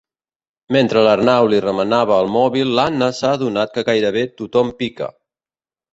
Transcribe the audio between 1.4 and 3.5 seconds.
li remenava el mòbil l'Anna s'ha